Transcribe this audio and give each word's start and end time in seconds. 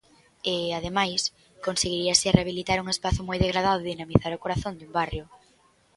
E, 0.53 0.55
ademais, 0.79 1.21
conseguiríase 1.65 2.35
rehabilitar 2.37 2.77
un 2.79 2.87
espazo 2.95 3.21
moi 3.27 3.37
degradado 3.45 3.79
e 3.81 3.89
dinamizar 3.91 4.31
o 4.33 4.41
corazón 4.43 4.73
dun 4.75 4.91
barrio. 4.99 5.23